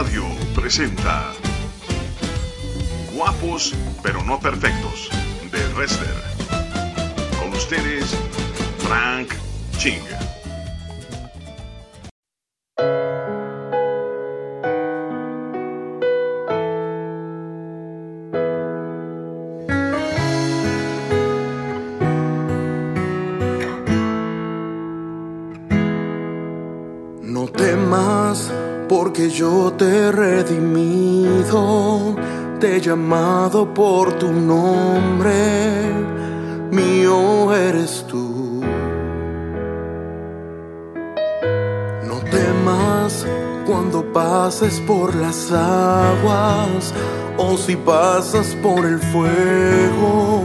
[0.00, 1.34] Radio presenta
[3.12, 5.10] Guapos pero no perfectos
[5.52, 6.16] de Wrestler.
[7.38, 8.16] Con ustedes,
[8.78, 9.28] Frank
[9.76, 10.29] Ching.
[29.80, 32.14] Te he redimido,
[32.60, 35.32] te he llamado por tu nombre,
[36.70, 38.60] mío eres tú.
[42.06, 43.26] No temas
[43.64, 46.92] cuando pases por las aguas,
[47.38, 50.39] o si pasas por el fuego,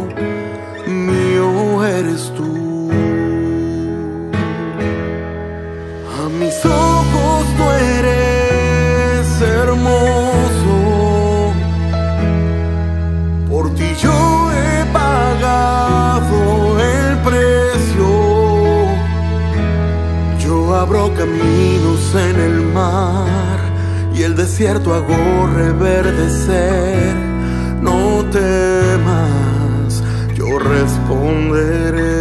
[22.18, 23.60] en el mar
[24.14, 27.16] y el desierto hago reverdecer.
[27.82, 30.04] No temas,
[30.36, 32.15] yo responderé.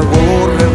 [0.00, 0.71] El desierto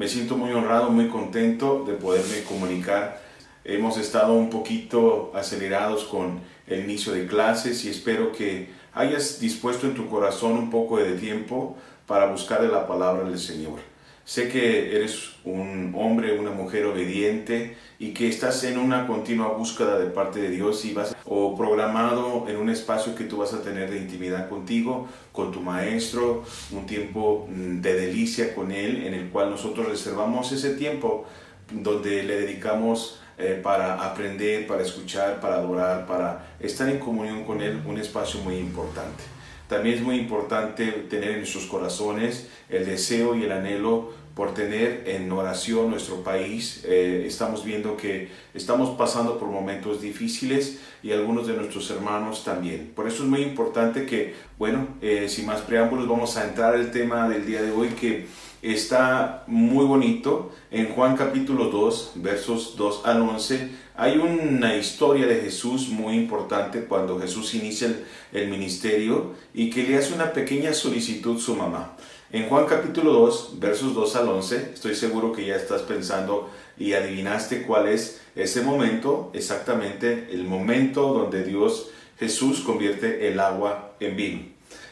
[0.00, 3.20] Me siento muy honrado, muy contento de poderme comunicar.
[3.64, 9.86] Hemos estado un poquito acelerados con el inicio de clases y espero que hayas dispuesto
[9.86, 13.89] en tu corazón un poco de tiempo para buscar la palabra del Señor.
[14.30, 19.98] Sé que eres un hombre, una mujer obediente y que estás en una continua búsqueda
[19.98, 23.62] de parte de Dios y vas o programado en un espacio que tú vas a
[23.62, 29.14] tener de intimidad contigo, con tu maestro, un tiempo mm, de delicia con él en
[29.14, 31.26] el cual nosotros reservamos ese tiempo
[31.68, 37.60] donde le dedicamos eh, para aprender, para escuchar, para adorar, para estar en comunión con
[37.62, 39.24] él, un espacio muy importante.
[39.70, 45.04] También es muy importante tener en nuestros corazones el deseo y el anhelo por tener
[45.06, 46.84] en oración nuestro país.
[46.86, 52.92] Eh, estamos viendo que estamos pasando por momentos difíciles y algunos de nuestros hermanos también.
[52.94, 56.90] Por eso es muy importante que, bueno, eh, sin más preámbulos, vamos a entrar al
[56.90, 58.26] tema del día de hoy que
[58.62, 60.52] está muy bonito.
[60.70, 66.84] En Juan capítulo 2, versos 2 al 11, hay una historia de Jesús muy importante
[66.84, 71.56] cuando Jesús inicia el, el ministerio y que le hace una pequeña solicitud a su
[71.56, 71.96] mamá.
[72.32, 76.48] En Juan capítulo 2, versos 2 al 11, estoy seguro que ya estás pensando
[76.78, 81.88] y adivinaste cuál es ese momento, exactamente el momento donde Dios
[82.20, 84.42] Jesús convierte el agua en vino.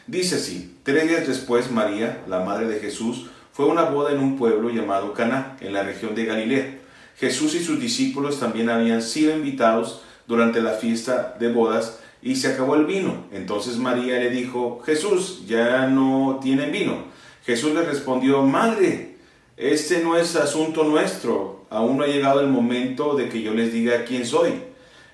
[0.05, 4.19] Dice así, tres días después María, la madre de Jesús, fue a una boda en
[4.19, 6.79] un pueblo llamado Caná, en la región de Galilea.
[7.17, 12.49] Jesús y sus discípulos también habían sido invitados durante la fiesta de bodas y se
[12.49, 13.27] acabó el vino.
[13.31, 17.17] Entonces María le dijo, Jesús, ya no tienen vino.
[17.49, 19.15] Jesús le respondió, Madre,
[19.57, 23.73] este no es asunto nuestro, aún no ha llegado el momento de que yo les
[23.73, 24.53] diga quién soy.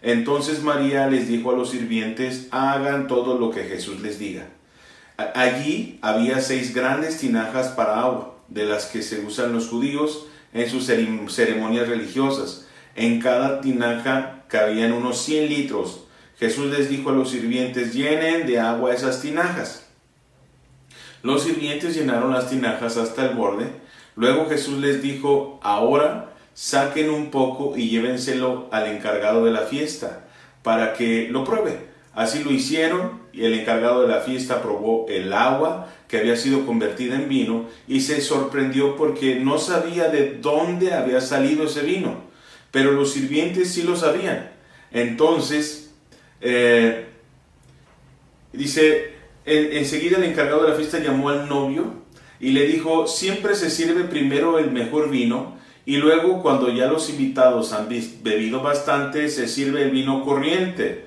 [0.02, 4.50] Entonces María les dijo a los sirvientes, hagan todo lo que Jesús les diga.
[5.16, 10.70] Allí había seis grandes tinajas para agua, de las que se usan los judíos en
[10.70, 12.68] sus ceremonias religiosas.
[12.96, 16.02] En cada tinaja cabían unos 100 litros.
[16.38, 19.85] Jesús les dijo a los sirvientes, llenen de agua esas tinajas.
[21.25, 23.66] Los sirvientes llenaron las tinajas hasta el borde.
[24.16, 30.27] Luego Jesús les dijo, ahora saquen un poco y llévenselo al encargado de la fiesta
[30.62, 31.80] para que lo pruebe.
[32.13, 36.63] Así lo hicieron y el encargado de la fiesta probó el agua que había sido
[36.63, 42.21] convertida en vino y se sorprendió porque no sabía de dónde había salido ese vino,
[42.69, 44.51] pero los sirvientes sí lo sabían.
[44.92, 45.92] Entonces,
[46.39, 47.07] eh,
[48.54, 49.15] dice,
[49.45, 52.06] enseguida el encargado de la fiesta llamó al novio
[52.39, 57.09] y le dijo, siempre se sirve primero el mejor vino y luego cuando ya los
[57.09, 57.88] invitados han
[58.24, 61.06] bebido bastante se sirve el vino corriente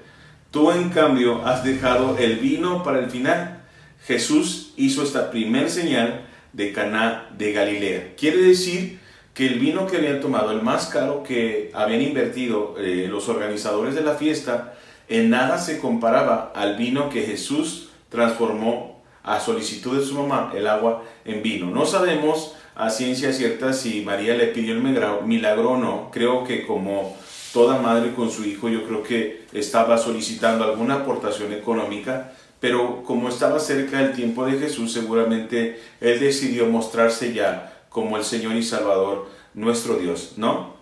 [0.51, 3.61] Tú en cambio has dejado el vino para el final.
[4.07, 8.15] Jesús hizo esta primer señal de Caná de Galilea.
[8.17, 8.99] Quiere decir
[9.35, 13.95] que el vino que habían tomado, el más caro que habían invertido eh, los organizadores
[13.95, 14.75] de la fiesta,
[15.09, 20.67] en nada se comparaba al vino que Jesús transformó a solicitud de su mamá, el
[20.67, 21.67] agua, en vino.
[21.67, 24.83] No sabemos a ciencia cierta si María le pidió el
[25.25, 26.11] milagro o no.
[26.13, 27.17] Creo que como
[27.53, 33.29] toda madre con su hijo yo creo que estaba solicitando alguna aportación económica, pero como
[33.29, 38.63] estaba cerca del tiempo de Jesús, seguramente él decidió mostrarse ya como el Señor y
[38.63, 40.77] Salvador, nuestro Dios, ¿no?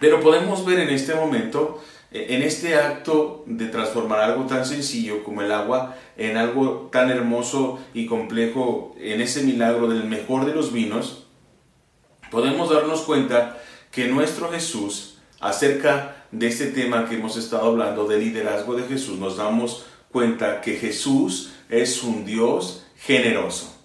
[0.00, 5.42] Pero podemos ver en este momento, en este acto de transformar algo tan sencillo como
[5.42, 10.72] el agua en algo tan hermoso y complejo, en ese milagro del mejor de los
[10.72, 11.26] vinos,
[12.30, 13.58] podemos darnos cuenta
[13.90, 19.18] que nuestro Jesús acerca de este tema que hemos estado hablando, del liderazgo de Jesús,
[19.18, 23.76] nos damos cuenta que Jesús es un Dios generoso.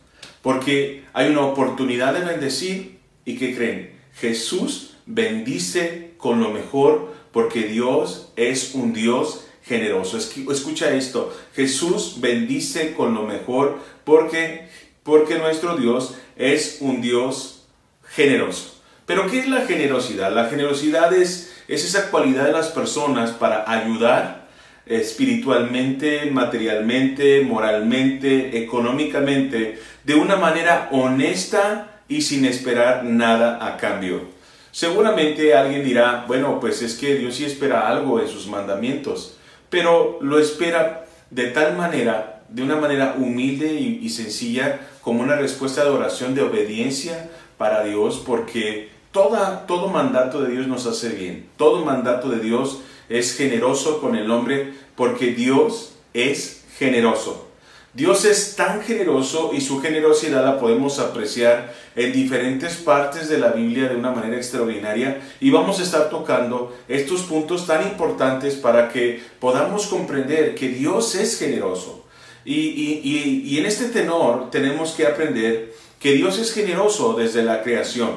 [0.42, 7.64] Porque hay una oportunidad de bendecir y que creen, Jesús bendice con lo mejor porque
[7.64, 10.18] Dios es un Dios generoso.
[10.18, 14.70] Escucha esto, Jesús bendice con lo mejor porque,
[15.04, 17.68] porque nuestro Dios es un Dios
[18.04, 18.82] generoso.
[19.06, 20.32] Pero ¿qué es la generosidad?
[20.32, 24.48] La generosidad es, es esa cualidad de las personas para ayudar
[24.86, 34.35] espiritualmente, materialmente, moralmente, económicamente, de una manera honesta y sin esperar nada a cambio.
[34.76, 39.38] Seguramente alguien dirá, bueno, pues es que Dios sí espera algo en sus mandamientos,
[39.70, 45.86] pero lo espera de tal manera, de una manera humilde y, sencilla, como una respuesta
[45.86, 51.48] de oración, de obediencia para Dios, porque todo mandato de Dios nos hace bien.
[51.56, 57.48] Todo mandato de Dios es generoso con el hombre porque Dios es generoso.
[57.96, 63.52] Dios es tan generoso y su generosidad la podemos apreciar en diferentes partes de la
[63.52, 68.90] Biblia de una manera extraordinaria y vamos a estar tocando estos puntos tan importantes para
[68.90, 72.04] que podamos comprender que Dios es generoso.
[72.44, 73.02] Y,
[73.46, 78.10] y en este tenor tenemos que aprender que Dios es generoso desde la creación.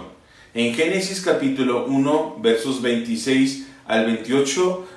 [0.54, 4.88] En Génesis capítulo 1, versos 26 al 28,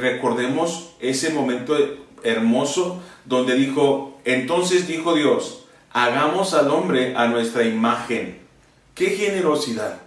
[0.00, 1.76] recordemos ese momento
[2.22, 8.38] hermoso donde dijo, entonces dijo Dios, hagamos al hombre a nuestra imagen.
[8.94, 10.00] ¡Qué generosidad!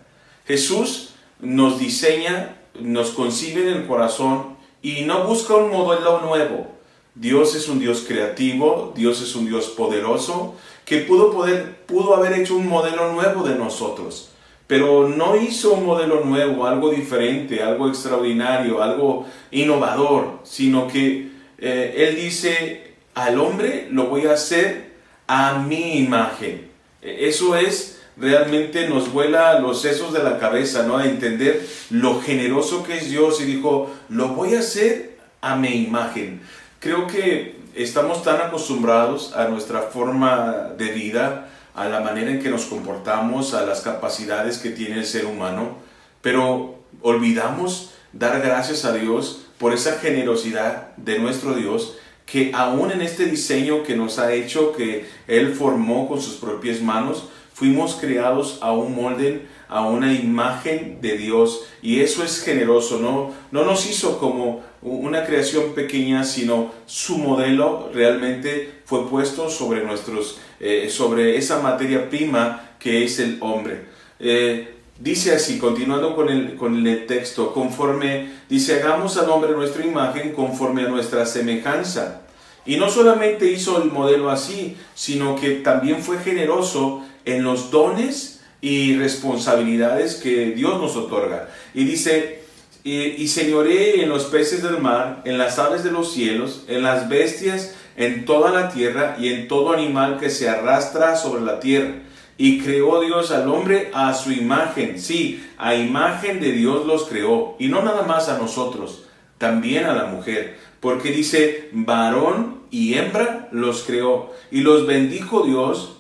[0.45, 6.67] Jesús nos diseña, nos concibe en el corazón y no busca un modelo nuevo.
[7.15, 12.33] Dios es un Dios creativo, Dios es un Dios poderoso, que pudo, poder, pudo haber
[12.33, 14.31] hecho un modelo nuevo de nosotros
[14.71, 21.93] pero no hizo un modelo nuevo, algo diferente, algo extraordinario, algo innovador, sino que eh,
[21.97, 24.91] Él dice, al hombre lo voy a hacer
[25.27, 26.69] a mi imagen.
[27.01, 30.97] E, eso es, realmente nos vuela los sesos de la cabeza, ¿no?
[30.97, 35.83] A entender lo generoso que es Dios y dijo, lo voy a hacer a mi
[35.83, 36.41] imagen.
[36.79, 42.49] Creo que estamos tan acostumbrados a nuestra forma de vida, a la manera en que
[42.49, 45.77] nos comportamos, a las capacidades que tiene el ser humano,
[46.21, 53.01] pero olvidamos dar gracias a Dios por esa generosidad de nuestro Dios que aún en
[53.01, 58.57] este diseño que nos ha hecho, que Él formó con sus propias manos, fuimos creados
[58.61, 61.65] a un molde, a una imagen de Dios.
[61.81, 63.33] Y eso es generoso, ¿no?
[63.51, 70.39] No nos hizo como una creación pequeña, sino su modelo realmente fue puesto sobre, nuestros,
[70.59, 73.85] eh, sobre esa materia prima que es el hombre.
[74.19, 79.86] Eh, dice así, continuando con el, con el texto, conforme, dice, hagamos al hombre nuestra
[79.86, 82.22] imagen conforme a nuestra semejanza.
[82.65, 88.41] Y no solamente hizo el modelo así, sino que también fue generoso en los dones
[88.62, 91.50] y responsabilidades que Dios nos otorga.
[91.74, 92.43] Y dice,
[92.84, 96.84] y, y señoré en los peces del mar, en las aves de los cielos, en
[96.84, 101.60] las bestias, en toda la tierra y en todo animal que se arrastra sobre la
[101.60, 101.96] tierra.
[102.43, 105.00] Y creó Dios al hombre a su imagen.
[105.00, 107.55] Sí, a imagen de Dios los creó.
[107.60, 109.03] Y no nada más a nosotros,
[109.38, 110.57] también a la mujer.
[110.79, 114.31] Porque dice, varón y hembra los creó.
[114.50, 115.98] Y los bendijo Dios.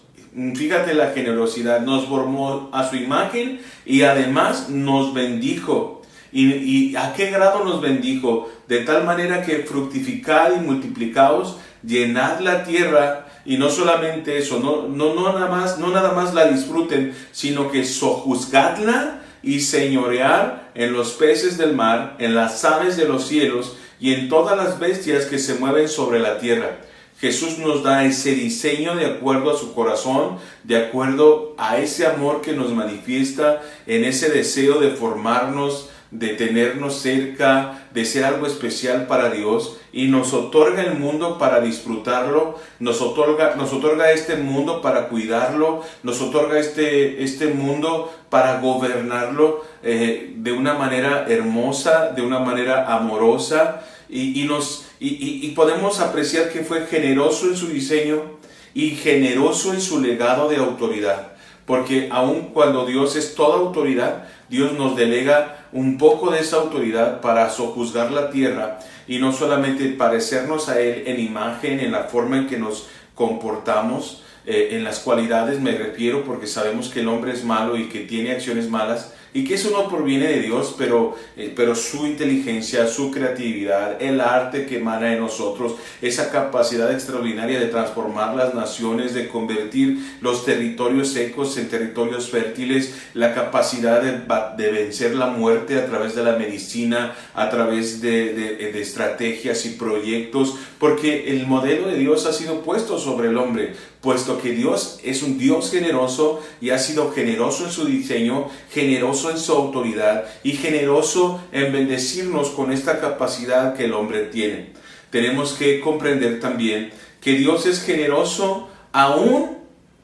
[0.55, 1.81] Fíjate la generosidad.
[1.81, 6.01] Nos formó a su imagen y además nos bendijo.
[6.31, 8.49] ¿Y, a qué grado nos bendijo?
[8.67, 14.87] De tal manera que fructificad y multiplicaos, llenad la tierra y no solamente eso, no,
[14.87, 20.93] no, no, nada, más, no nada más la disfruten, sino que sojuzgadla y señorear en
[20.93, 25.25] los peces del mar, en las aves de los cielos y en todas las bestias
[25.25, 26.77] que se mueven sobre la tierra.
[27.19, 32.41] Jesús nos da ese diseño de acuerdo a su corazón, de acuerdo a ese amor
[32.41, 39.07] que nos manifiesta en ese deseo de formarnos, de tenernos cerca, de ser algo especial
[39.07, 44.81] para Dios y nos otorga el mundo para disfrutarlo, nos otorga, nos otorga este mundo
[44.81, 52.21] para cuidarlo, nos otorga este, este mundo para gobernarlo eh, de una manera hermosa, de
[52.21, 58.41] una manera amorosa y, nos, y podemos apreciar que fue generoso en su diseño
[58.73, 61.31] y generoso en su legado de autoridad.
[61.65, 67.21] Porque aun cuando Dios es toda autoridad, Dios nos delega un poco de esa autoridad
[67.21, 72.37] para sojuzgar la tierra y no solamente parecernos a Él en imagen, en la forma
[72.37, 77.31] en que nos comportamos, eh, en las cualidades me refiero porque sabemos que el hombre
[77.31, 81.15] es malo y que tiene acciones malas, y que eso no proviene de Dios, pero,
[81.37, 87.59] eh, pero su inteligencia, su creatividad, el arte que emana en nosotros, esa capacidad extraordinaria
[87.59, 94.21] de transformar las naciones, de convertir los territorios secos en territorios fértiles, la capacidad de,
[94.61, 99.65] de vencer la muerte a través de la medicina, a través de, de, de estrategias
[99.65, 104.51] y proyectos, porque el modelo de Dios ha sido puesto sobre el hombre, puesto que
[104.51, 109.51] Dios es un Dios generoso y ha sido generoso en su diseño, generoso en su
[109.53, 114.73] autoridad y generoso en bendecirnos con esta capacidad que el hombre tiene.
[115.11, 119.57] Tenemos que comprender también que Dios es generoso aún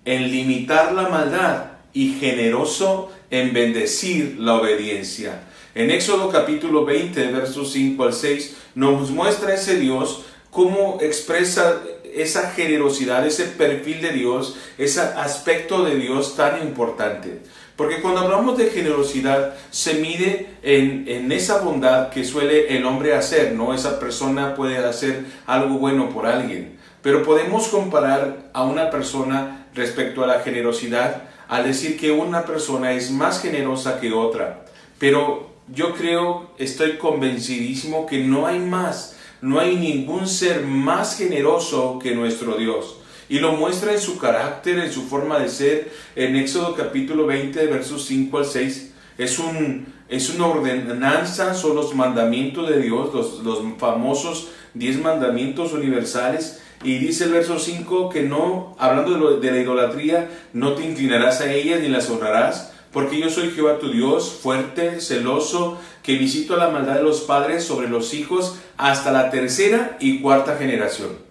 [0.05, 5.43] en limitar la maldad y generoso en bendecir la obediencia.
[5.73, 11.81] En Éxodo capítulo 20, versos 5 al 6, nos muestra ese Dios cómo expresa
[12.15, 17.41] esa generosidad, ese perfil de Dios, ese aspecto de Dios tan importante.
[17.77, 23.13] Porque cuando hablamos de generosidad se mide en, en, esa bondad que suele el hombre
[23.13, 23.73] hacer, ¿no?
[23.73, 26.77] Esa persona puede hacer algo bueno por alguien.
[27.01, 32.91] Pero podemos comparar a una persona respecto a la generosidad al decir que una persona
[32.91, 34.65] es más generosa que otra.
[34.99, 41.99] Pero yo creo, estoy convencidísimo que no hay más no hay ningún ser más generoso
[42.01, 42.97] que nuestro Dios.
[43.29, 45.91] Y lo muestra en su carácter, en su forma de ser.
[46.15, 51.93] En Éxodo capítulo 20, versos 5 al 6, es, un, es una ordenanza, son los
[51.93, 56.61] mandamientos de Dios, los, los famosos 10 mandamientos universales.
[56.83, 61.41] Y dice el verso 5 que no, hablando de, de la idolatría, no te inclinarás
[61.41, 66.55] a ellas ni las honrarás porque yo soy Jehová tu Dios, fuerte, celoso, que visito
[66.55, 71.26] la maldad de los padres sobre los hijos hasta la tercera y cuarta generación.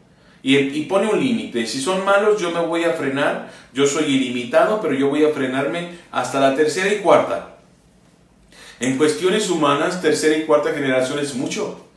[0.49, 1.67] Y, pone un límite.
[1.67, 3.51] Si son malos, yo me voy a frenar.
[3.75, 7.57] Yo soy ilimitado, pero yo voy a frenarme hasta la tercera y cuarta.
[8.79, 11.89] En cuestiones humanas, tercera y cuarta generación es mucho.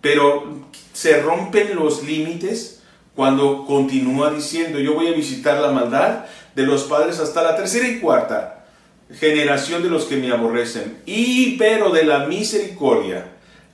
[0.00, 2.82] Pero se rompen los límites
[3.14, 6.24] cuando continúa diciendo, yo voy a visitar la maldad
[6.54, 8.64] de los padres hasta la tercera y cuarta
[9.20, 11.02] generación de los que me aborrecen.
[11.04, 13.26] Y pero de la misericordia,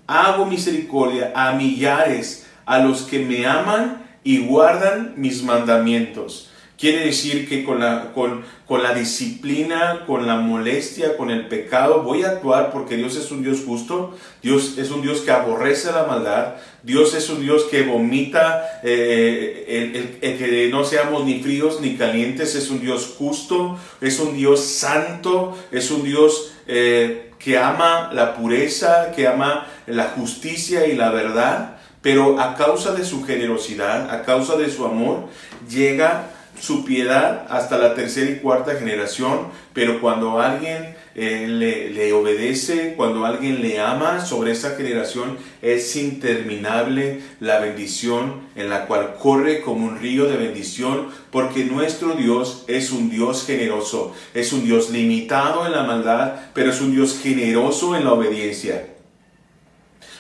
[0.09, 6.51] hago misericordia a millares, a los que me aman y guardan mis mandamientos.
[6.77, 12.03] Quiere decir que con la, con, con la disciplina, con la molestia, con el pecado,
[12.03, 15.93] voy a actuar porque Dios es un Dios justo, Dios es un Dios que aborrece
[15.93, 21.81] la maldad, Dios es un Dios que vomita, eh, el, que no seamos ni fríos
[21.81, 27.57] ni calientes, es un Dios justo, es un Dios santo, es un Dios eh, que
[27.57, 31.74] ama la pureza, que ama la justicia y la verdad,
[32.05, 35.29] pero a causa de su generosidad, a causa de su amor,
[35.71, 36.27] llega
[36.61, 43.25] su piedad hasta la tercera y cuarta generación, pero cuando alguien eh, le, obedece, cuando
[43.25, 49.87] alguien le ama sobre esa generación, es interminable la bendición en la cual corre como
[49.87, 55.65] un río de bendición, porque nuestro Dios es un Dios generoso, es un Dios limitado
[55.65, 58.94] en la maldad, pero es un Dios generoso en la obediencia.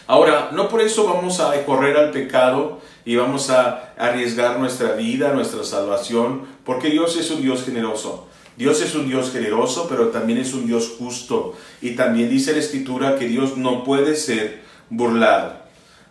[0.06, 5.32] Ahora, no por eso vamos a correr al pecado y vamos a arriesgar nuestra vida,
[5.32, 8.28] nuestra salvación, porque Dios es un Dios generoso.
[8.56, 11.54] Dios es un Dios generoso, pero también es un Dios justo.
[11.80, 15.54] Y también dice la Escritura que Dios no puede ser burlado.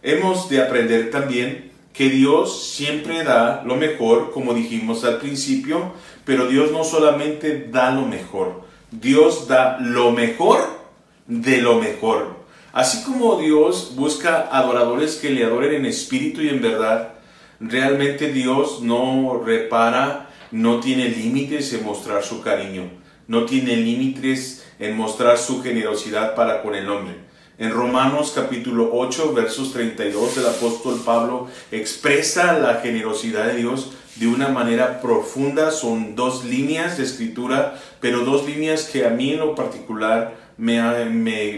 [0.02, 5.94] Hemos de aprender también que Dios siempre da lo mejor, como dijimos al principio,
[6.26, 10.60] pero Dios no solamente da lo mejor, Dios da lo mejor
[11.28, 12.43] de lo mejor.
[12.74, 17.14] Así como Dios busca adoradores que le adoren en espíritu y en verdad,
[17.60, 22.90] realmente Dios no repara, no tiene límites en mostrar su cariño,
[23.28, 27.18] no tiene límites en mostrar su generosidad para con el hombre.
[27.60, 34.26] En Romanos capítulo 8, versos 32, el apóstol Pablo expresa la generosidad de Dios de
[34.26, 35.70] una manera profunda.
[35.70, 41.06] Son dos líneas de escritura, pero dos líneas que a mí en lo particular me,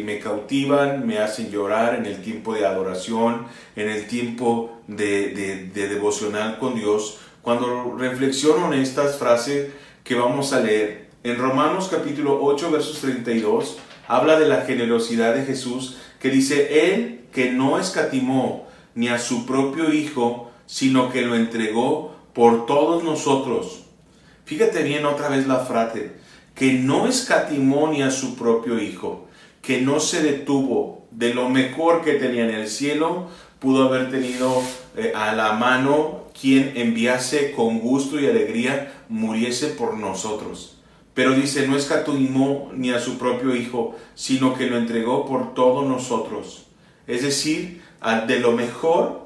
[0.04, 5.88] me, cautivan, me hacen llorar en el tiempo de adoración, en el tiempo de, de,
[5.88, 7.20] devocional con Dios.
[7.42, 9.72] Cuando reflexiono en estas frases
[10.04, 15.46] que vamos a leer, en Romanos capítulo 8, versos 32, habla de la generosidad de
[15.46, 21.36] Jesús, que dice, Él que no escatimó ni a su propio Hijo, sino que lo
[21.36, 23.84] entregó por todos nosotros.
[24.46, 26.14] Fíjate bien otra vez la frase,
[26.56, 29.28] que no escatimó ni a su propio Hijo,
[29.62, 33.28] que no se detuvo de lo mejor que tenía en el cielo,
[33.60, 34.62] pudo haber tenido
[34.96, 40.78] eh, a la mano quien enviase con gusto y alegría muriese por nosotros.
[41.14, 45.86] Pero dice, no escatimó ni a su propio Hijo, sino que lo entregó por todos
[45.88, 46.66] nosotros.
[47.08, 47.82] Es decir,
[48.28, 49.25] de lo mejor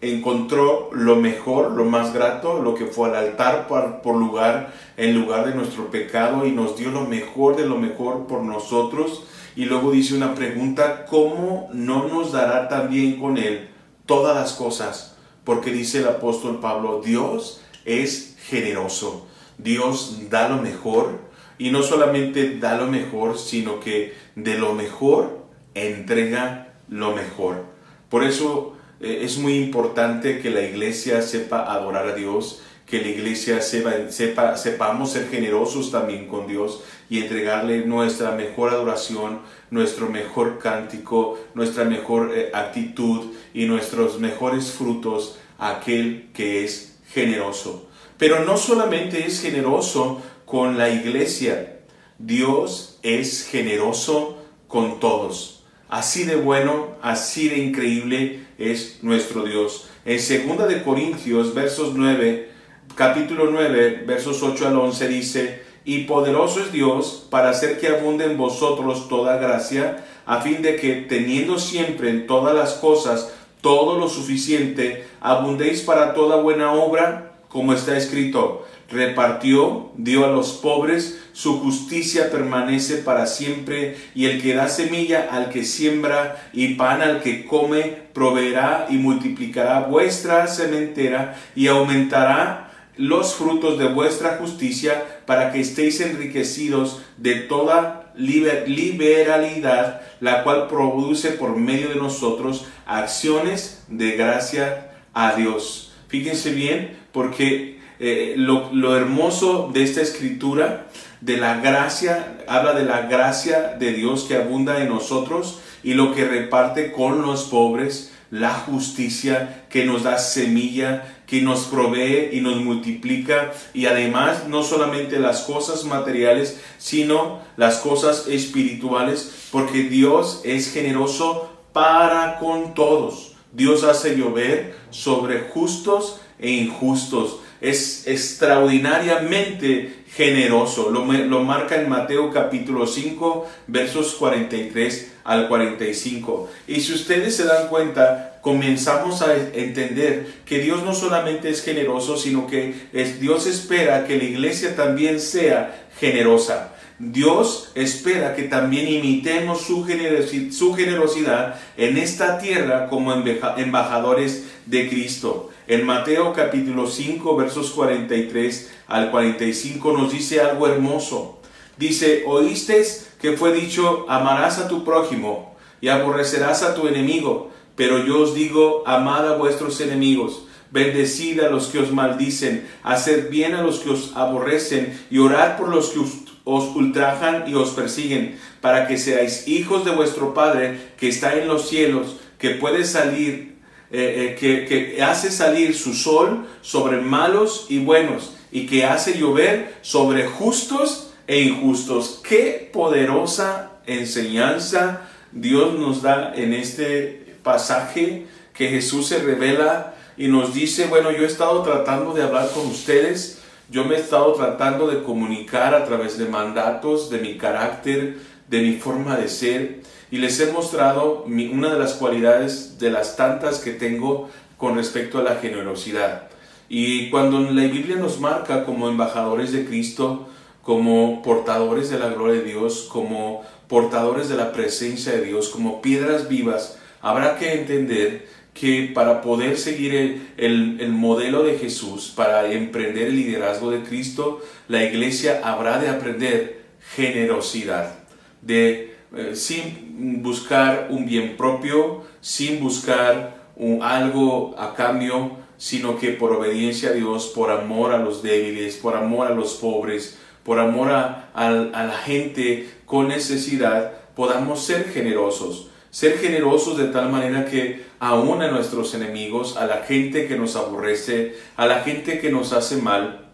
[0.00, 5.46] encontró lo mejor, lo más grato, lo que fue al altar por, lugar, en lugar
[5.46, 9.24] de nuestro pecado y nos dio lo mejor de lo mejor por nosotros.
[9.56, 13.68] Y luego dice una pregunta, ¿cómo no nos dará también con él
[14.06, 15.16] todas las cosas?
[15.44, 19.26] Porque dice el apóstol Pablo, Dios es generoso,
[19.58, 21.18] Dios da lo mejor
[21.58, 27.64] y no solamente da lo mejor, sino que de lo mejor entrega lo mejor.
[28.08, 33.08] Por eso eh, es muy importante que la iglesia sepa adorar a Dios, que la
[33.08, 40.08] iglesia sepa, sepa, sepamos ser generosos también con Dios y entregarle nuestra mejor adoración, nuestro
[40.08, 47.88] mejor cántico, nuestra mejor eh, actitud y nuestros mejores frutos a aquel que es generoso.
[48.18, 51.80] Pero no solamente es generoso con la iglesia,
[52.18, 55.59] Dios es generoso con todos.
[55.90, 59.88] Así de bueno, así de increíble es nuestro Dios.
[60.04, 62.48] En 2 de Corintios, versos 9,
[62.94, 68.24] capítulo 9, versos 8 al 11 dice, y poderoso es Dios para hacer que abunde
[68.26, 73.98] en vosotros toda gracia, a fin de que teniendo siempre en todas las cosas todo
[73.98, 81.22] lo suficiente, abundéis para toda buena obra, como está escrito, repartió, dio a los pobres,
[81.32, 87.00] su justicia permanece para siempre, y el que da semilla al que siembra y pan
[87.00, 95.22] al que come, proveerá y multiplicará vuestra sementera y aumentará los frutos de vuestra justicia
[95.24, 103.84] para que estéis enriquecidos de toda liberalidad, la cual produce por medio de nosotros acciones
[103.88, 105.92] de gracia a Dios.
[106.08, 110.86] Fíjense bien, porque eh, lo, hermoso de esta escritura,
[111.20, 116.14] de la gracia, habla de la gracia de Dios que abunda en nosotros y lo
[116.14, 122.40] que reparte con los pobres, la justicia que nos da semilla, que nos provee y
[122.40, 130.40] nos multiplica y además no solamente las cosas materiales, sino las cosas espirituales, porque Dios
[130.44, 133.34] es generoso para con todos.
[133.52, 140.90] Dios hace llover sobre justos e injustos es extraordinariamente generoso.
[140.90, 141.04] Lo,
[141.44, 146.48] marca en Mateo capítulo 5, versos 43 al 45.
[146.66, 152.16] Y si ustedes se dan cuenta, comenzamos a entender que Dios no solamente es generoso,
[152.16, 152.74] sino que
[153.20, 156.74] Dios espera que la iglesia también sea generosa.
[157.02, 165.48] Dios espera que también imitemos su generosidad en esta tierra como embajadores de Cristo.
[165.66, 171.38] En Mateo capítulo 5 versos 43 al 45 nos dice algo hermoso.
[171.78, 172.86] Dice, oíste
[173.18, 177.50] que fue dicho, amarás a tu prójimo y aborrecerás a tu enemigo.
[177.76, 183.30] Pero yo os digo, amad a vuestros enemigos, bendecid a los que os maldicen, haced
[183.30, 186.00] bien a los que os aborrecen y orad por los que
[186.44, 191.48] os ultrajan y os persiguen, para que seáis hijos de vuestro Padre que está en
[191.48, 193.56] los cielos, que puede salir,
[193.90, 199.18] eh, eh, que, que hace salir su sol sobre malos y buenos, y que hace
[199.18, 202.20] llover sobre justos e injustos.
[202.26, 205.02] Qué poderosa enseñanza
[205.32, 211.22] Dios nos da en este pasaje que Jesús se revela y nos dice, bueno, yo
[211.22, 215.84] he estado tratando de hablar con ustedes, yo me he estado tratando de comunicar a
[215.84, 218.18] través de mandatos, de mi carácter,
[218.48, 223.16] de mi forma de ser, y les he mostrado una de las cualidades de las
[223.16, 226.28] tantas que tengo con respecto a la generosidad.
[226.68, 230.28] Y cuando la Biblia nos marca como embajadores de Cristo,
[230.62, 235.80] como portadores de la gloria de Dios, como portadores de la presencia de Dios, como
[235.80, 243.08] piedras vivas, habrá que entender que para poder seguir el, modelo de Jesús, para emprender
[243.08, 247.94] el liderazgo de Cristo, la iglesia habrá de aprender generosidad,
[248.42, 253.40] de eh, sin buscar un bien propio, sin buscar
[253.82, 258.96] algo a cambio, sino que por obediencia a Dios, por amor a los débiles, por
[258.96, 265.69] amor a los pobres, por amor a, a la gente con necesidad, podamos ser generosos
[265.90, 270.56] ser generosos de tal manera que aún a nuestros enemigos, a la gente que nos
[270.56, 273.28] aborrece, a la gente que nos hace mal,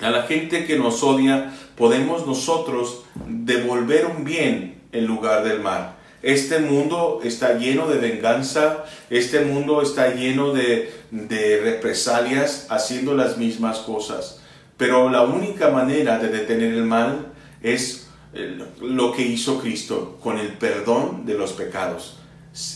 [0.00, 5.96] a la gente que nos odia, podemos nosotros devolver un bien en lugar del mal.
[6.22, 13.38] Este mundo está lleno de venganza, este mundo está lleno de, de represalias haciendo las
[13.38, 14.40] mismas cosas.
[14.76, 17.99] Pero la única manera de detener el mal es
[18.32, 22.18] lo que hizo Cristo con el perdón de los pecados,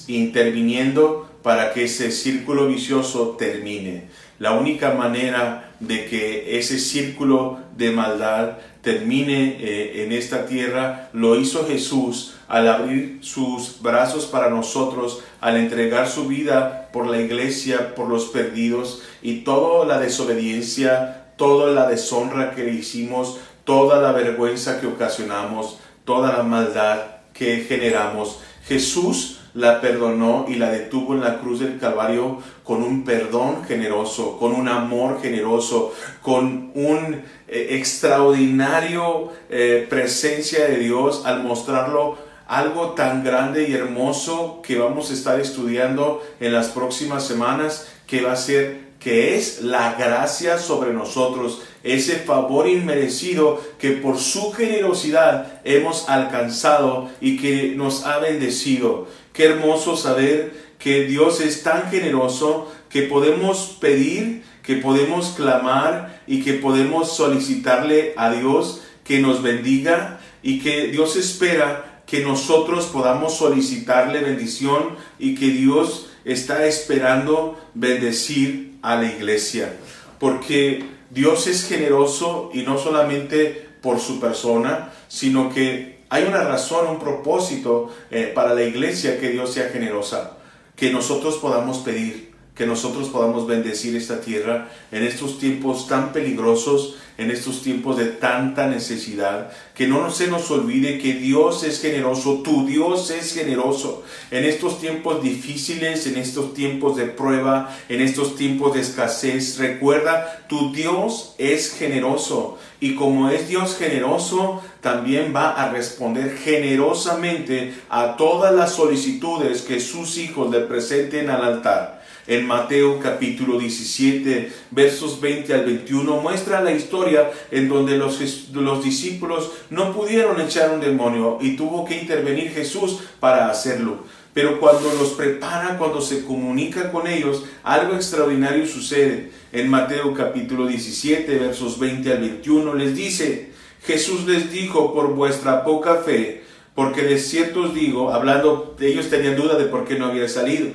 [0.09, 4.09] interviniendo para que ese círculo vicioso termine.
[4.39, 11.39] La única manera de que ese círculo de maldad termine eh, en esta tierra lo
[11.39, 17.95] hizo Jesús al abrir sus brazos para nosotros, al entregar su vida por la iglesia,
[17.95, 24.81] por los perdidos y toda la desobediencia, toda la deshonra que hicimos, toda la vergüenza
[24.81, 26.99] que ocasionamos, toda la maldad
[27.33, 28.41] que generamos.
[28.67, 34.37] Jesús la perdonó y la detuvo en la cruz del Calvario con un perdón generoso,
[34.39, 42.91] con un amor generoso, con un eh, extraordinario eh, presencia de Dios al mostrarlo algo
[42.91, 48.33] tan grande y hermoso que vamos a estar estudiando en las próximas semanas, que va
[48.33, 55.61] a ser que es la gracia sobre nosotros, ese favor inmerecido que por su generosidad
[55.65, 59.07] hemos alcanzado y que nos ha bendecido.
[59.33, 66.43] Qué hermoso saber que Dios es tan generoso que podemos pedir, que podemos clamar y
[66.43, 73.37] que podemos solicitarle a Dios que nos bendiga y que Dios espera que nosotros podamos
[73.37, 79.75] solicitarle bendición y que Dios está esperando bendecir a la iglesia,
[80.19, 86.89] porque Dios es generoso y no solamente por su persona, sino que hay una razón,
[86.89, 90.39] un propósito eh, para la iglesia que Dios sea generosa,
[90.75, 96.97] que nosotros podamos pedir, que nosotros podamos bendecir esta tierra en estos tiempos tan peligrosos
[97.17, 102.41] en estos tiempos de tanta necesidad, que no se nos olvide que Dios es generoso,
[102.43, 104.03] tu Dios es generoso.
[104.33, 110.45] En estos tiempos difíciles, en estos tiempos de prueba, en estos tiempos de escasez, recuerda,
[110.49, 112.59] tu Dios es generoso.
[112.81, 119.79] Y como es Dios generoso, también va a responder generosamente a todas las solicitudes que
[119.79, 121.94] sus hijos le presenten al altar
[122.27, 128.19] en Mateo capítulo 17, versos 20 al 21, muestra la historia en donde los,
[128.53, 133.99] los discípulos no pudieron echar un demonio y tuvo que intervenir Jesús para hacerlo.
[134.33, 139.31] Pero cuando los prepara, cuando se comunica con ellos, algo extraordinario sucede.
[139.53, 143.51] En Mateo capítulo 17, versos 20 al 21, les dice,
[143.85, 146.43] Jesús les dijo, por vuestra poca fe,
[146.75, 150.71] porque de cierto os digo, hablando, ellos tenían duda de por qué no había salido,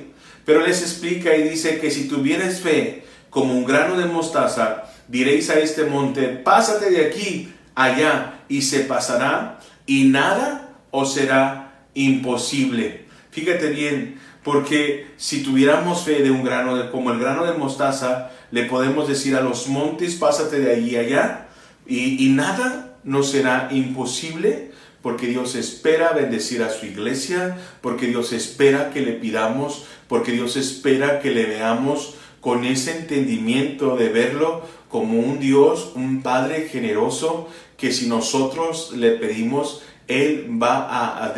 [0.50, 5.48] pero les explica y dice que si tuvierais fe como un grano de mostaza, diréis
[5.48, 13.04] a este monte, pásate de aquí allá, y se pasará, y nada os será imposible.
[13.30, 18.64] Fíjate bien, porque si tuviéramos fe de un grano como el grano de mostaza, le
[18.64, 21.46] podemos decir a los montes, pásate de allí allá,
[21.86, 24.69] y, y nada nos será imposible,
[25.02, 30.56] porque Dios espera bendecir a su iglesia, porque Dios espera que le pidamos, porque Dios
[30.56, 37.48] espera que le veamos con ese entendimiento de verlo como un Dios, un Padre generoso,
[37.76, 41.32] que si nosotros le pedimos, Él va a,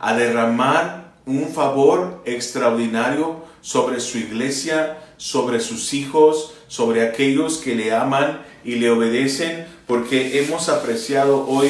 [0.00, 7.92] a, derramar un favor extraordinario sobre su iglesia, sobre sus hijos, sobre aquellos que le
[7.92, 11.68] aman y le obedecen, porque hemos apreciado hoy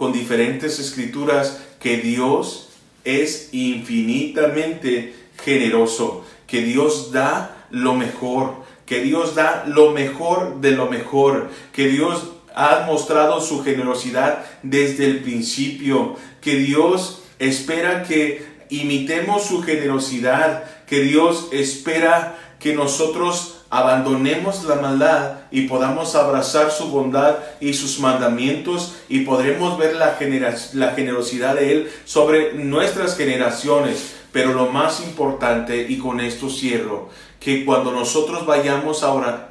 [0.00, 2.70] con diferentes escrituras que Dios
[3.04, 10.88] es infinitamente generoso, que Dios da lo mejor, que Dios da lo mejor de lo
[10.88, 19.44] mejor, que Dios ha mostrado su generosidad desde el principio, que Dios espera que imitemos
[19.44, 27.36] su generosidad, que Dios espera que nosotros abandonemos la maldad y podamos abrazar su bondad
[27.60, 34.16] y sus mandamientos y podremos ver la, generosidad de Él sobre nuestras generaciones.
[34.32, 37.08] Pero lo más importante, y con esto cierro,
[37.40, 39.49] que cuando nosotros vayamos a orar,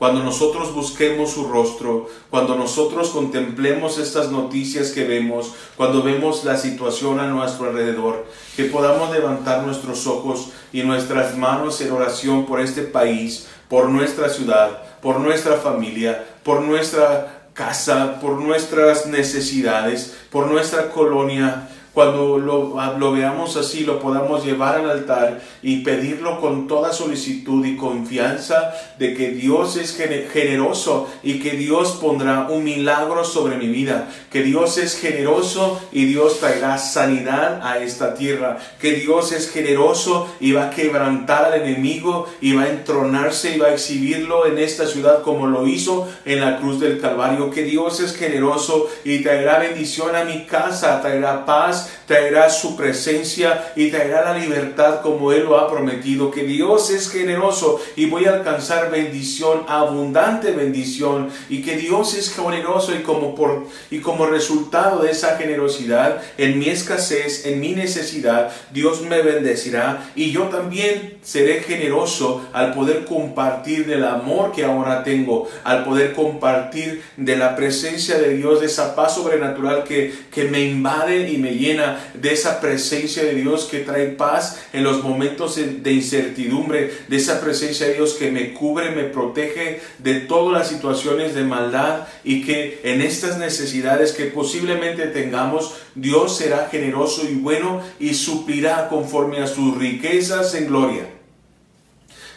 [0.00, 6.56] cuando nosotros busquemos su rostro, cuando nosotros contemplemos estas noticias que vemos, cuando vemos la
[6.56, 8.24] situación a nuestro alrededor,
[8.56, 14.30] que podamos levantar nuestros ojos y nuestras manos en oración por este país, por nuestra
[14.30, 23.12] ciudad, por nuestra familia, por nuestra casa, por nuestras necesidades, por nuestra colonia, cuando lo,
[23.12, 29.14] veamos así, lo podamos llevar al altar y pedirlo con toda solicitud y confianza de
[29.14, 34.78] que Dios es generoso y que Dios pondrá un milagro sobre mi vida, que Dios
[34.78, 40.66] es generoso y Dios traerá sanidad a esta tierra, que Dios es generoso y va
[40.66, 45.22] a quebrantar al enemigo y va a entronarse y va a exhibirlo en esta ciudad
[45.22, 50.14] como lo hizo en la cruz del Calvario, que Dios es generoso y traerá bendición
[50.14, 55.58] a mi casa, traerá paz traerá su presencia y traerá la libertad como Él lo
[55.58, 56.30] ha prometido.
[56.30, 61.30] Que Dios es generoso y voy a alcanzar bendición, abundante bendición.
[61.48, 66.58] Y que Dios es generoso y como, por, y como resultado de esa generosidad, en
[66.58, 70.10] mi escasez, en mi necesidad, Dios me bendecirá.
[70.14, 76.12] Y yo también seré generoso al poder compartir del amor que ahora tengo, al poder
[76.12, 81.38] compartir de la presencia de Dios, de esa paz sobrenatural que, que me invade y
[81.38, 86.92] me llena de esa presencia de Dios que trae paz en los momentos de incertidumbre,
[87.08, 91.44] de esa presencia de Dios que me cubre, me protege de todas las situaciones de
[91.44, 98.14] maldad y que en estas necesidades que posiblemente tengamos, Dios será generoso y bueno y
[98.14, 101.06] suplirá conforme a sus riquezas en gloria.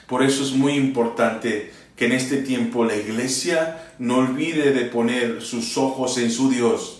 [0.07, 5.41] Por eso es muy importante que en este tiempo la iglesia no olvide de poner
[5.41, 6.92] sus ojos en su Dios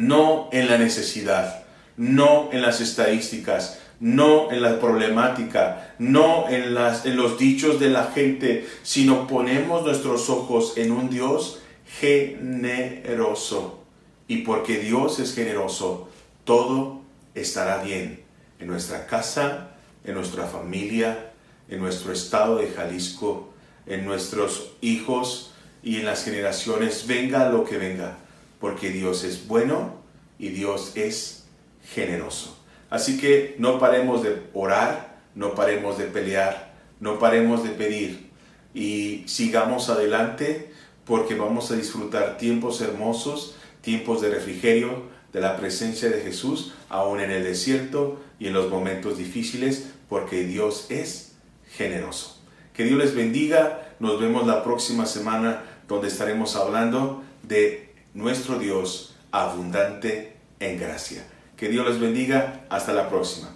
[0.00, 1.64] no en la necesidad,
[1.98, 7.90] no en las estadísticas, no en la problemática, no en, las, en los dichos de
[7.90, 11.60] la gente, sino ponemos nuestros ojos en un Dios
[11.98, 13.84] generoso.
[14.26, 16.08] Y porque Dios es generoso,
[16.44, 17.02] todo
[17.34, 18.22] estará bien
[18.58, 19.72] en nuestra casa,
[20.04, 21.32] en nuestra familia,
[21.68, 23.52] en nuestro estado de Jalisco,
[23.86, 28.16] en nuestros hijos y en las generaciones, venga lo que venga
[28.60, 29.94] porque Dios es bueno
[30.38, 31.46] y Dios es
[31.82, 32.56] generoso.
[32.90, 38.30] Así que no paremos de orar, no paremos de pelear, no paremos de pedir
[38.74, 40.72] y sigamos adelante
[41.04, 47.20] porque vamos a disfrutar tiempos hermosos, tiempos de refrigerio, de la presencia de Jesús, aún
[47.20, 51.32] en el desierto y en los momentos difíciles, porque Dios es
[51.72, 52.40] generoso.
[52.74, 53.94] Que Dios les bendiga.
[54.00, 61.24] Nos vemos la próxima semana donde estaremos hablando de nuestro Dios abundante en gracia.
[61.56, 62.66] Que Dios les bendiga.
[62.68, 63.48] Hasta la próxima.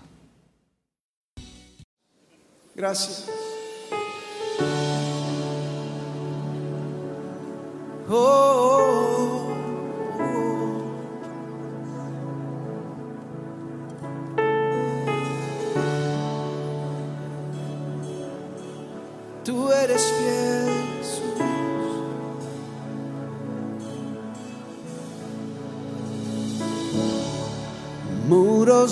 [2.75, 3.31] Gracias.
[8.09, 8.11] Oh.
[8.11, 9.49] oh,
[10.19, 10.45] oh.
[19.45, 20.54] Tú eres.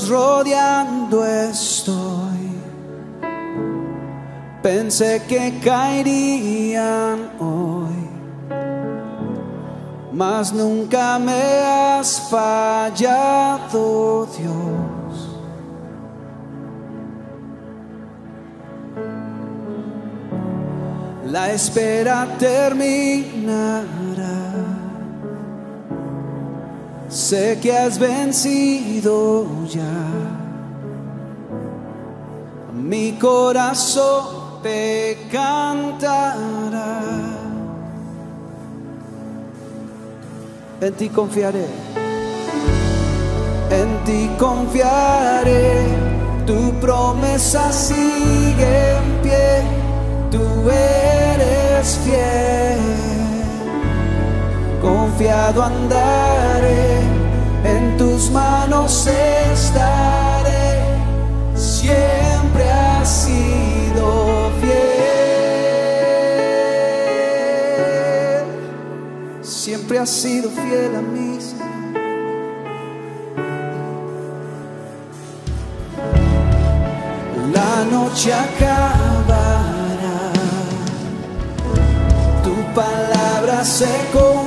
[0.09, 2.33] Rodeando estoy.
[4.62, 8.09] Pensé que caerían hoy,
[10.12, 13.81] mas nunca me has fallado,
[14.38, 14.92] Dios.
[21.27, 24.01] La espera terminará.
[27.12, 29.83] Sé que has vencido ya.
[32.72, 37.03] Mi corazón te cantará.
[40.81, 41.66] En ti confiaré.
[43.70, 45.85] En ti confiaré.
[46.46, 49.62] Tu promesa sigue en pie.
[50.31, 53.12] Tú eres fiel
[54.83, 56.99] confiado andaré,
[57.64, 60.83] en tus manos estaré,
[61.55, 64.75] siempre has sido fiel,
[69.40, 71.23] siempre has sido fiel a mí.
[77.55, 79.61] La noche acabará
[82.42, 84.41] tu palabra se cumplirá.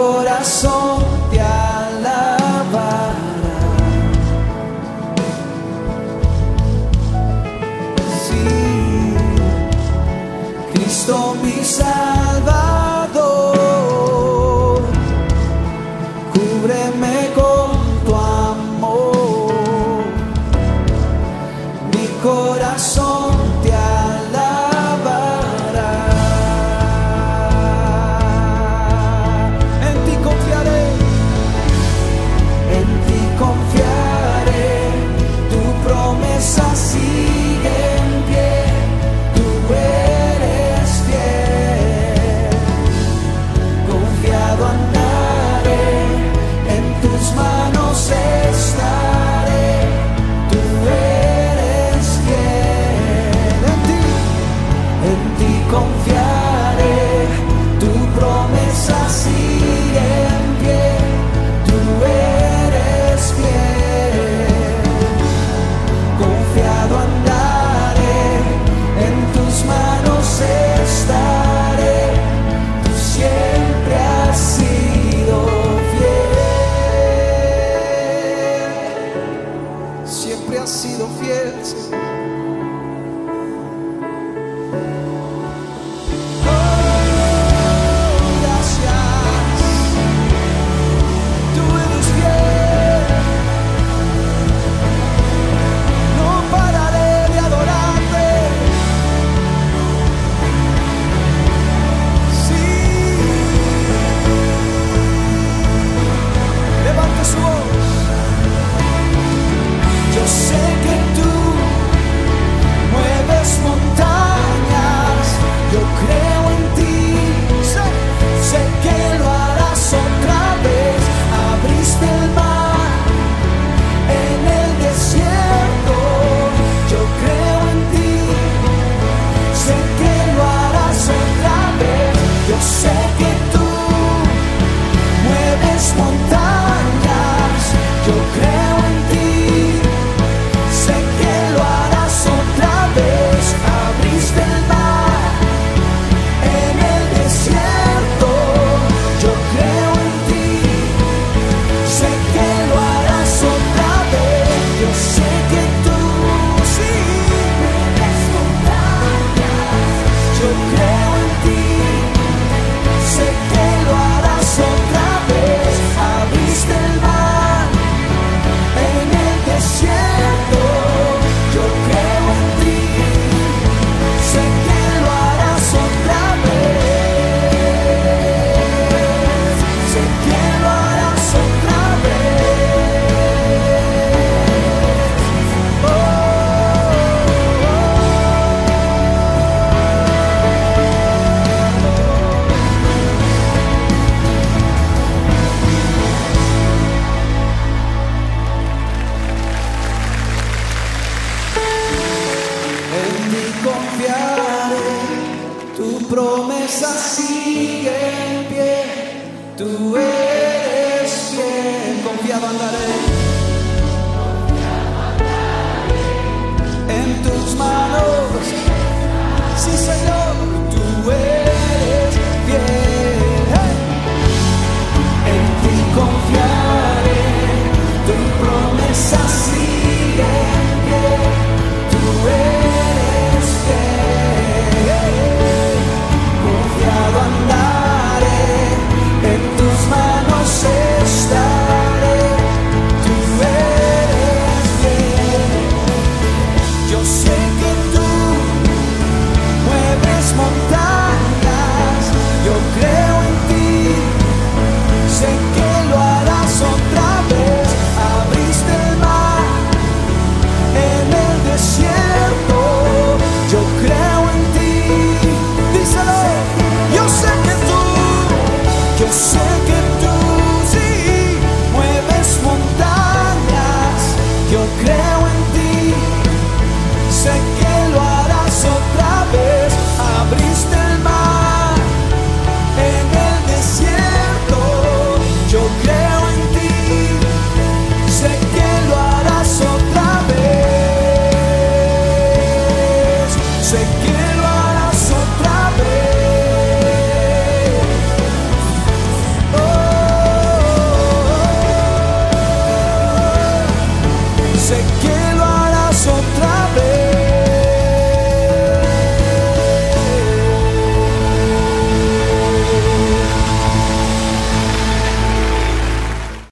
[0.00, 2.38] Corazón te alabará.
[8.24, 9.14] Sí,
[10.72, 11.62] Cristo mi